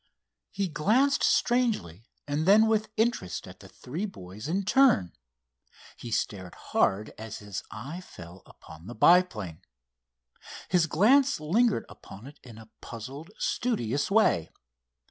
He 0.49 0.67
glanced 0.67 1.23
strangely 1.23 2.07
and 2.27 2.47
then 2.47 2.65
with 2.65 2.89
interest 2.97 3.47
at 3.47 3.59
the 3.59 3.69
three 3.69 4.07
boys 4.07 4.47
in 4.47 4.65
turn. 4.65 5.13
He 5.95 6.09
stared 6.09 6.55
hard 6.55 7.13
as 7.19 7.37
his 7.37 7.61
eye 7.69 8.01
fell 8.01 8.41
upon 8.47 8.87
the 8.87 8.95
biplane. 8.95 9.61
His 10.69 10.87
glance 10.87 11.39
lingered 11.39 11.85
upon 11.87 12.25
it 12.25 12.39
in 12.41 12.57
a 12.57 12.71
puzzled, 12.81 13.29
studious 13.37 14.09
way. 14.09 14.49